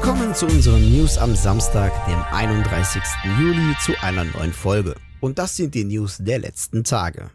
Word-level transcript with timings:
Willkommen 0.00 0.32
zu 0.32 0.46
unseren 0.46 0.96
News 0.96 1.18
am 1.18 1.34
Samstag, 1.34 1.92
dem 2.06 2.22
31. 2.30 3.02
Juli, 3.40 3.74
zu 3.84 3.92
einer 4.00 4.22
neuen 4.22 4.52
Folge. 4.52 4.94
Und 5.20 5.40
das 5.40 5.56
sind 5.56 5.74
die 5.74 5.82
News 5.82 6.18
der 6.20 6.38
letzten 6.38 6.84
Tage. 6.84 7.32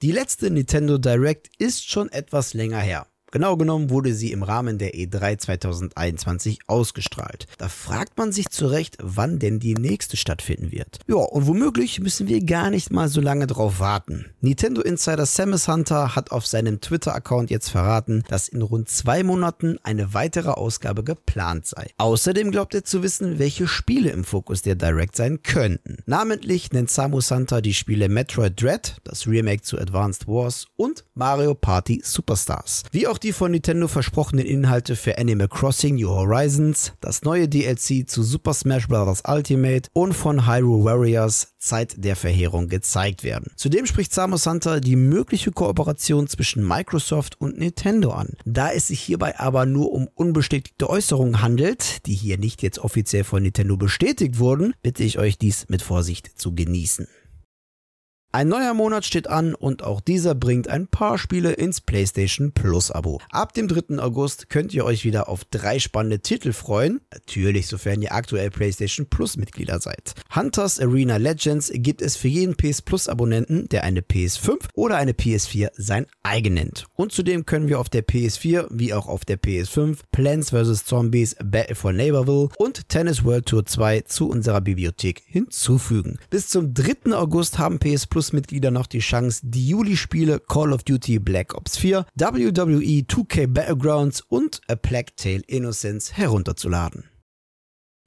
Die 0.00 0.12
letzte 0.12 0.48
Nintendo 0.48 0.98
Direct 0.98 1.50
ist 1.58 1.90
schon 1.90 2.08
etwas 2.12 2.54
länger 2.54 2.78
her. 2.78 3.08
Genau 3.30 3.58
genommen 3.58 3.90
wurde 3.90 4.14
sie 4.14 4.32
im 4.32 4.42
Rahmen 4.42 4.78
der 4.78 4.94
E3 4.94 5.38
2021 5.38 6.60
ausgestrahlt. 6.66 7.46
Da 7.58 7.68
fragt 7.68 8.16
man 8.16 8.32
sich 8.32 8.48
zu 8.48 8.66
Recht, 8.66 8.96
wann 9.02 9.38
denn 9.38 9.60
die 9.60 9.74
nächste 9.74 10.16
stattfinden 10.16 10.72
wird. 10.72 10.98
Ja, 11.06 11.16
und 11.16 11.46
womöglich 11.46 12.00
müssen 12.00 12.26
wir 12.26 12.42
gar 12.42 12.70
nicht 12.70 12.90
mal 12.90 13.08
so 13.08 13.20
lange 13.20 13.46
drauf 13.46 13.80
warten. 13.80 14.26
Nintendo 14.40 14.80
Insider 14.80 15.26
Samus 15.26 15.68
Hunter 15.68 16.16
hat 16.16 16.30
auf 16.30 16.46
seinem 16.46 16.80
Twitter-Account 16.80 17.50
jetzt 17.50 17.68
verraten, 17.68 18.24
dass 18.28 18.48
in 18.48 18.62
rund 18.62 18.88
zwei 18.88 19.22
Monaten 19.22 19.78
eine 19.82 20.14
weitere 20.14 20.50
Ausgabe 20.50 21.04
geplant 21.04 21.66
sei. 21.66 21.90
Außerdem 21.98 22.50
glaubt 22.50 22.74
er 22.74 22.84
zu 22.84 23.02
wissen, 23.02 23.38
welche 23.38 23.68
Spiele 23.68 24.10
im 24.10 24.24
Fokus 24.24 24.62
der 24.62 24.74
Direct 24.74 25.16
sein 25.16 25.42
könnten. 25.42 25.98
Namentlich 26.06 26.72
nennt 26.72 26.90
Samus 26.90 27.30
Hunter 27.30 27.60
die 27.60 27.74
Spiele 27.74 28.08
Metroid 28.08 28.60
Dread, 28.60 28.96
das 29.04 29.26
Remake 29.26 29.62
zu 29.62 29.78
Advanced 29.78 30.26
Wars 30.26 30.66
und 30.76 31.04
Mario 31.14 31.54
Party 31.54 32.00
Superstars. 32.02 32.84
Wie 32.90 33.06
auch 33.06 33.17
auch 33.18 33.20
die 33.20 33.32
von 33.32 33.50
Nintendo 33.50 33.88
versprochenen 33.88 34.46
Inhalte 34.46 34.94
für 34.94 35.18
Animal 35.18 35.48
Crossing 35.48 35.96
New 35.96 36.08
Horizons, 36.08 36.92
das 37.00 37.22
neue 37.22 37.48
DLC 37.48 38.08
zu 38.08 38.22
Super 38.22 38.54
Smash 38.54 38.86
Bros. 38.86 39.22
Ultimate 39.26 39.90
und 39.92 40.12
von 40.12 40.46
Hyrule 40.46 40.84
Warriors 40.84 41.54
Zeit 41.58 41.94
der 41.96 42.14
Verheerung 42.14 42.68
gezeigt 42.68 43.24
werden. 43.24 43.50
Zudem 43.56 43.86
spricht 43.86 44.14
Samus 44.14 44.46
Hunter 44.46 44.80
die 44.80 44.94
mögliche 44.94 45.50
Kooperation 45.50 46.28
zwischen 46.28 46.64
Microsoft 46.64 47.40
und 47.40 47.58
Nintendo 47.58 48.12
an. 48.12 48.34
Da 48.44 48.70
es 48.70 48.86
sich 48.86 49.00
hierbei 49.00 49.36
aber 49.36 49.66
nur 49.66 49.90
um 49.90 50.08
unbestätigte 50.14 50.88
Äußerungen 50.88 51.42
handelt, 51.42 52.06
die 52.06 52.14
hier 52.14 52.38
nicht 52.38 52.62
jetzt 52.62 52.78
offiziell 52.78 53.24
von 53.24 53.42
Nintendo 53.42 53.76
bestätigt 53.76 54.38
wurden, 54.38 54.74
bitte 54.80 55.02
ich 55.02 55.18
euch 55.18 55.38
dies 55.38 55.66
mit 55.68 55.82
Vorsicht 55.82 56.38
zu 56.38 56.54
genießen. 56.54 57.08
Ein 58.38 58.46
neuer 58.46 58.72
Monat 58.72 59.04
steht 59.04 59.28
an 59.28 59.56
und 59.56 59.82
auch 59.82 60.00
dieser 60.00 60.36
bringt 60.36 60.68
ein 60.68 60.86
paar 60.86 61.18
Spiele 61.18 61.54
ins 61.54 61.80
PlayStation 61.80 62.52
Plus 62.52 62.92
Abo. 62.92 63.20
Ab 63.32 63.52
dem 63.52 63.66
3. 63.66 63.98
August 63.98 64.48
könnt 64.48 64.72
ihr 64.72 64.84
euch 64.84 65.04
wieder 65.04 65.28
auf 65.28 65.44
drei 65.44 65.80
spannende 65.80 66.20
Titel 66.20 66.52
freuen. 66.52 67.00
Natürlich, 67.12 67.66
sofern 67.66 68.00
ihr 68.00 68.14
aktuell 68.14 68.50
PlayStation 68.50 69.06
Plus 69.10 69.36
Mitglieder 69.38 69.80
seid. 69.80 70.14
Hunters 70.32 70.78
Arena 70.78 71.16
Legends 71.16 71.72
gibt 71.74 72.00
es 72.00 72.14
für 72.14 72.28
jeden 72.28 72.54
PS 72.54 72.80
Plus 72.80 73.08
Abonnenten, 73.08 73.68
der 73.70 73.82
eine 73.82 74.02
PS5 74.02 74.68
oder 74.74 74.98
eine 74.98 75.14
PS4 75.14 75.70
sein 75.76 76.06
eigen 76.22 76.54
nennt. 76.54 76.86
Und 76.94 77.10
zudem 77.10 77.44
können 77.44 77.66
wir 77.66 77.80
auf 77.80 77.88
der 77.88 78.06
PS4 78.06 78.68
wie 78.70 78.94
auch 78.94 79.08
auf 79.08 79.24
der 79.24 79.40
PS5 79.42 79.98
Plants 80.12 80.50
vs. 80.50 80.84
Zombies 80.84 81.34
Battle 81.42 81.74
for 81.74 81.92
Neighborville 81.92 82.50
und 82.56 82.88
Tennis 82.88 83.24
World 83.24 83.46
Tour 83.46 83.66
2 83.66 84.02
zu 84.02 84.28
unserer 84.28 84.60
Bibliothek 84.60 85.24
hinzufügen. 85.26 86.20
Bis 86.30 86.48
zum 86.48 86.72
3. 86.72 87.16
August 87.16 87.58
haben 87.58 87.80
PS 87.80 88.06
Plus 88.06 88.27
Plus-Mitglieder 88.28 88.70
noch 88.70 88.86
die 88.86 88.98
Chance, 88.98 89.40
die 89.42 89.68
Juli-Spiele 89.68 90.38
Call 90.40 90.74
of 90.74 90.82
Duty 90.82 91.18
Black 91.18 91.54
Ops 91.54 91.78
4, 91.78 92.04
WWE 92.14 93.04
2K 93.08 93.46
Battlegrounds 93.46 94.20
und 94.20 94.60
A 94.68 94.76
Plague 94.76 95.14
Tale 95.16 95.42
Innocence 95.46 96.14
herunterzuladen. 96.14 97.04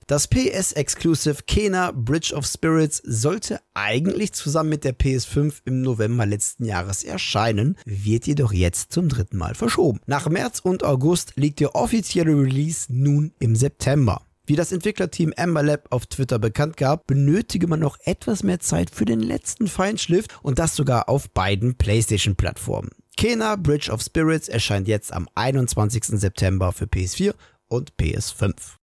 Das 0.05 0.27
PS-Exclusive 0.27 1.43
Kena 1.47 1.91
Bridge 1.91 2.35
of 2.35 2.45
Spirits 2.45 3.01
sollte 3.03 3.61
eigentlich 3.73 4.33
zusammen 4.33 4.69
mit 4.69 4.83
der 4.83 4.95
PS5 4.95 5.61
im 5.65 5.81
November 5.81 6.27
letzten 6.27 6.65
Jahres 6.65 7.03
erscheinen, 7.03 7.75
wird 7.85 8.27
jedoch 8.27 8.53
jetzt 8.53 8.91
zum 8.91 9.09
dritten 9.09 9.37
Mal 9.37 9.55
verschoben. 9.55 10.01
Nach 10.05 10.29
März 10.29 10.59
und 10.59 10.83
August 10.83 11.33
liegt 11.35 11.61
der 11.61 11.73
offizielle 11.73 12.33
Release 12.37 12.85
nun 12.89 13.31
im 13.39 13.55
September. 13.55 14.21
Wie 14.51 14.57
das 14.57 14.73
Entwicklerteam 14.73 15.33
Amber 15.37 15.63
Lab 15.63 15.87
auf 15.91 16.07
Twitter 16.07 16.37
bekannt 16.37 16.75
gab, 16.75 17.07
benötige 17.07 17.67
man 17.67 17.79
noch 17.79 17.97
etwas 18.03 18.43
mehr 18.43 18.59
Zeit 18.59 18.89
für 18.89 19.05
den 19.05 19.21
letzten 19.21 19.69
Feinschliff 19.69 20.25
und 20.41 20.59
das 20.59 20.75
sogar 20.75 21.07
auf 21.07 21.29
beiden 21.29 21.75
PlayStation-Plattformen. 21.77 22.89
Kena 23.15 23.55
Bridge 23.55 23.89
of 23.89 24.01
Spirits 24.01 24.49
erscheint 24.49 24.89
jetzt 24.89 25.13
am 25.13 25.29
21. 25.35 26.19
September 26.19 26.73
für 26.73 26.83
PS4 26.83 27.33
und 27.69 27.93
PS5. 27.93 28.80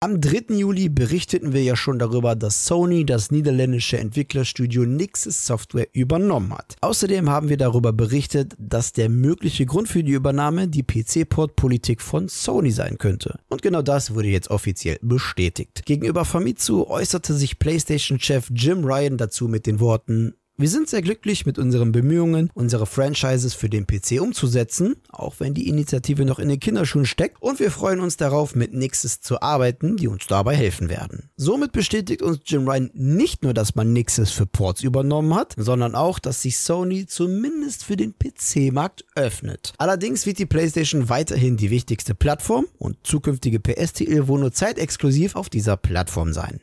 Am 0.00 0.20
3. 0.20 0.54
Juli 0.54 0.88
berichteten 0.88 1.52
wir 1.52 1.64
ja 1.64 1.74
schon 1.74 1.98
darüber, 1.98 2.36
dass 2.36 2.66
Sony 2.66 3.04
das 3.04 3.32
niederländische 3.32 3.98
Entwicklerstudio 3.98 4.84
Nixes 4.84 5.44
Software 5.44 5.88
übernommen 5.92 6.54
hat. 6.54 6.76
Außerdem 6.82 7.28
haben 7.28 7.48
wir 7.48 7.56
darüber 7.56 7.92
berichtet, 7.92 8.54
dass 8.60 8.92
der 8.92 9.08
mögliche 9.08 9.66
Grund 9.66 9.88
für 9.88 10.04
die 10.04 10.12
Übernahme 10.12 10.68
die 10.68 10.84
PC-Port-Politik 10.84 12.00
von 12.00 12.28
Sony 12.28 12.70
sein 12.70 12.96
könnte. 12.98 13.40
Und 13.48 13.60
genau 13.60 13.82
das 13.82 14.14
wurde 14.14 14.28
jetzt 14.28 14.50
offiziell 14.50 15.00
bestätigt. 15.02 15.82
Gegenüber 15.84 16.24
Famitsu 16.24 16.86
äußerte 16.86 17.34
sich 17.34 17.58
PlayStation-Chef 17.58 18.52
Jim 18.54 18.84
Ryan 18.84 19.16
dazu 19.16 19.48
mit 19.48 19.66
den 19.66 19.80
Worten, 19.80 20.34
wir 20.60 20.68
sind 20.68 20.88
sehr 20.88 21.02
glücklich 21.02 21.46
mit 21.46 21.56
unseren 21.56 21.92
Bemühungen, 21.92 22.50
unsere 22.52 22.84
Franchises 22.84 23.54
für 23.54 23.70
den 23.70 23.86
PC 23.86 24.20
umzusetzen, 24.20 24.96
auch 25.08 25.36
wenn 25.38 25.54
die 25.54 25.68
Initiative 25.68 26.24
noch 26.24 26.40
in 26.40 26.48
den 26.48 26.58
Kinderschuhen 26.58 27.06
steckt 27.06 27.40
und 27.40 27.60
wir 27.60 27.70
freuen 27.70 28.00
uns 28.00 28.16
darauf, 28.16 28.56
mit 28.56 28.74
Nixes 28.74 29.20
zu 29.20 29.40
arbeiten, 29.40 29.96
die 29.96 30.08
uns 30.08 30.26
dabei 30.26 30.56
helfen 30.56 30.88
werden. 30.88 31.30
Somit 31.36 31.70
bestätigt 31.70 32.22
uns 32.22 32.40
Jim 32.44 32.68
Ryan 32.68 32.90
nicht 32.92 33.44
nur, 33.44 33.54
dass 33.54 33.76
man 33.76 33.92
Nixes 33.92 34.32
für 34.32 34.46
Ports 34.46 34.82
übernommen 34.82 35.32
hat, 35.36 35.54
sondern 35.56 35.94
auch, 35.94 36.18
dass 36.18 36.42
sich 36.42 36.58
Sony 36.58 37.06
zumindest 37.06 37.84
für 37.84 37.96
den 37.96 38.14
PC-Markt 38.18 39.04
öffnet. 39.14 39.74
Allerdings 39.78 40.26
wird 40.26 40.40
die 40.40 40.46
PlayStation 40.46 41.08
weiterhin 41.08 41.56
die 41.56 41.70
wichtigste 41.70 42.16
Plattform 42.16 42.66
und 42.78 42.96
zukünftige 43.04 43.60
PS-Titel 43.60 44.26
wohl 44.26 44.40
nur 44.40 44.52
zeitexklusiv 44.52 45.36
auf 45.36 45.48
dieser 45.48 45.76
Plattform 45.76 46.32
sein. 46.32 46.60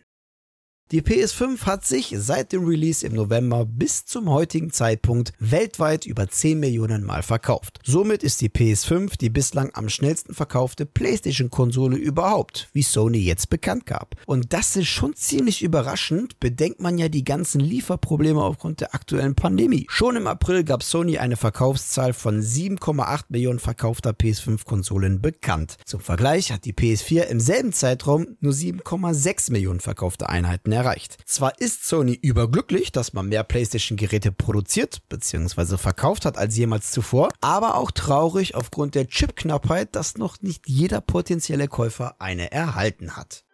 Die 0.91 1.01
PS5 1.01 1.65
hat 1.65 1.83
sich 1.83 2.13
seit 2.15 2.51
dem 2.51 2.63
Release 2.63 3.03
im 3.03 3.13
November 3.13 3.65
bis 3.65 4.05
zum 4.05 4.29
heutigen 4.29 4.71
Zeitpunkt 4.71 5.33
weltweit 5.39 6.05
über 6.05 6.29
10 6.29 6.59
Millionen 6.59 7.03
Mal 7.03 7.23
verkauft. 7.23 7.79
Somit 7.83 8.21
ist 8.21 8.39
die 8.41 8.49
PS5 8.49 9.17
die 9.17 9.31
bislang 9.31 9.71
am 9.73 9.89
schnellsten 9.89 10.35
verkaufte 10.35 10.85
PlayStation-Konsole 10.85 11.97
überhaupt, 11.97 12.69
wie 12.73 12.83
Sony 12.83 13.17
jetzt 13.17 13.49
bekannt 13.49 13.87
gab. 13.87 14.13
Und 14.27 14.53
das 14.53 14.75
ist 14.75 14.89
schon 14.89 15.15
ziemlich 15.15 15.63
überraschend, 15.63 16.39
bedenkt 16.39 16.79
man 16.81 16.99
ja 16.99 17.09
die 17.09 17.23
ganzen 17.23 17.61
Lieferprobleme 17.61 18.43
aufgrund 18.43 18.79
der 18.79 18.93
aktuellen 18.93 19.33
Pandemie. 19.33 19.87
Schon 19.89 20.15
im 20.15 20.27
April 20.27 20.63
gab 20.63 20.83
Sony 20.83 21.17
eine 21.17 21.35
Verkaufszahl 21.35 22.13
von 22.13 22.41
7,8 22.43 23.23
Millionen 23.29 23.57
verkaufter 23.57 24.11
PS5-Konsolen 24.11 25.19
bekannt. 25.19 25.77
Zum 25.83 25.99
Vergleich 25.99 26.51
hat 26.51 26.65
die 26.65 26.73
PS4 26.73 27.23
im 27.23 27.39
selben 27.39 27.73
Zeitraum 27.73 28.37
nur 28.39 28.53
7,6 28.53 29.51
Millionen 29.51 29.79
verkaufte 29.79 30.29
Einheiten 30.29 30.74
erreicht. 30.75 31.17
Zwar 31.25 31.59
ist 31.59 31.87
Sony 31.87 32.13
überglücklich, 32.13 32.91
dass 32.91 33.13
man 33.13 33.27
mehr 33.27 33.43
PlayStation-Geräte 33.43 34.31
produziert 34.31 35.01
bzw. 35.09 35.77
verkauft 35.77 36.25
hat 36.25 36.37
als 36.37 36.55
jemals 36.55 36.91
zuvor, 36.91 37.29
aber 37.41 37.75
auch 37.75 37.91
traurig 37.91 38.53
aufgrund 38.53 38.93
der 38.93 39.07
Chipknappheit, 39.07 39.95
dass 39.95 40.17
noch 40.17 40.41
nicht 40.41 40.67
jeder 40.67 41.01
potenzielle 41.01 41.67
Käufer 41.67 42.15
eine 42.19 42.51
erhalten 42.51 43.15
hat. 43.15 43.44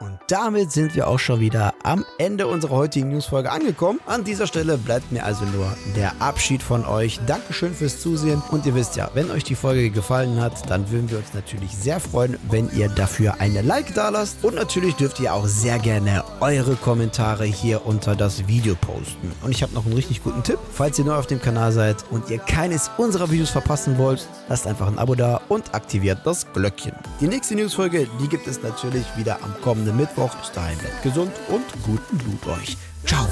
Und 0.00 0.18
damit 0.28 0.70
sind 0.70 0.94
wir 0.94 1.08
auch 1.08 1.18
schon 1.18 1.40
wieder 1.40 1.74
am 1.82 2.04
Ende 2.18 2.46
unserer 2.46 2.76
heutigen 2.76 3.08
Newsfolge 3.08 3.50
angekommen. 3.50 3.98
An 4.06 4.22
dieser 4.22 4.46
Stelle 4.46 4.78
bleibt 4.78 5.10
mir 5.10 5.24
also 5.24 5.44
nur 5.46 5.76
der 5.96 6.12
Abschied 6.20 6.62
von 6.62 6.84
euch. 6.84 7.18
Dankeschön 7.26 7.74
fürs 7.74 8.00
Zusehen. 8.00 8.40
Und 8.50 8.64
ihr 8.64 8.76
wisst 8.76 8.94
ja, 8.94 9.10
wenn 9.14 9.30
euch 9.32 9.42
die 9.42 9.56
Folge 9.56 9.90
gefallen 9.90 10.40
hat, 10.40 10.70
dann 10.70 10.88
würden 10.90 11.10
wir 11.10 11.18
uns 11.18 11.34
natürlich 11.34 11.76
sehr 11.76 11.98
freuen, 11.98 12.38
wenn 12.48 12.70
ihr 12.76 12.88
dafür 12.88 13.40
eine 13.40 13.62
Like 13.62 13.92
da 13.94 14.10
lasst. 14.10 14.44
Und 14.44 14.54
natürlich 14.54 14.94
dürft 14.94 15.18
ihr 15.18 15.34
auch 15.34 15.46
sehr 15.46 15.80
gerne 15.80 16.22
eure 16.40 16.76
Kommentare 16.76 17.44
hier 17.44 17.84
unter 17.84 18.14
das 18.14 18.46
Video 18.46 18.76
posten. 18.76 19.32
Und 19.42 19.50
ich 19.50 19.64
habe 19.64 19.74
noch 19.74 19.84
einen 19.84 19.96
richtig 19.96 20.22
guten 20.22 20.44
Tipp. 20.44 20.60
Falls 20.72 20.96
ihr 21.00 21.06
neu 21.06 21.16
auf 21.16 21.26
dem 21.26 21.42
Kanal 21.42 21.72
seid 21.72 22.04
und 22.10 22.30
ihr 22.30 22.38
keines 22.38 22.88
unserer 22.98 23.32
Videos 23.32 23.50
verpassen 23.50 23.98
wollt, 23.98 24.28
lasst 24.48 24.68
einfach 24.68 24.86
ein 24.86 24.98
Abo 24.98 25.16
da 25.16 25.40
und 25.48 25.74
aktiviert 25.74 26.20
das 26.24 26.46
Glöckchen. 26.52 26.92
Die 27.20 27.26
nächste 27.26 27.56
Newsfolge, 27.56 28.06
die 28.20 28.28
gibt 28.28 28.46
es 28.46 28.62
natürlich 28.62 29.04
wieder 29.16 29.38
am 29.42 29.60
kommenden 29.60 29.87
kommende 29.88 29.92
Mittwoch. 29.92 30.34
Bis 30.36 30.52
dahin 30.52 30.78
bleibt 30.78 31.02
gesund 31.02 31.32
und 31.48 31.64
guten 31.84 32.18
Blut 32.18 32.46
euch. 32.58 32.76
Ciao. 33.04 33.26